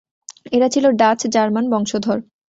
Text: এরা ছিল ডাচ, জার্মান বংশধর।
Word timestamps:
এরা 0.51 0.67
ছিল 0.73 0.85
ডাচ, 0.99 1.19
জার্মান 1.27 1.65
বংশধর। 1.73 2.17